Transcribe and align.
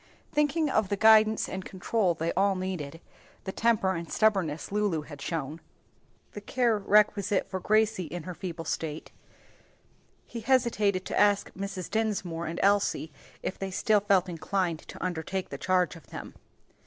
Thinking 0.31 0.67
of 0.67 0.89
the 0.89 0.97
guidance 0.97 1.47
and 1.47 1.63
control 1.63 2.15
they 2.15 2.33
all 2.33 2.55
needed, 2.55 2.99
the 3.43 3.51
temper 3.51 3.91
and 3.93 4.11
stubbornness 4.11 4.71
Lulu 4.71 5.01
had 5.03 5.21
shown, 5.21 5.61
the 6.31 6.39
watchful 6.39 6.55
care 6.55 6.77
requisite 6.79 7.47
for 7.47 7.59
Gracie 7.59 8.05
in 8.05 8.23
her 8.23 8.33
feeble 8.33 8.65
state, 8.65 9.11
he 10.25 10.39
hesitated 10.39 11.05
to 11.05 11.19
ask 11.19 11.51
Mrs. 11.53 11.87
Dinsmore 11.91 12.47
and 12.47 12.59
Elsie 12.63 13.11
if 13.43 13.59
they 13.59 13.69
still 13.69 13.99
felt 13.99 14.27
inclined 14.27 14.79
to 14.79 15.03
undertake 15.05 15.49
the 15.49 15.59
charge 15.59 15.95
of 15.95 16.07
them. 16.07 16.33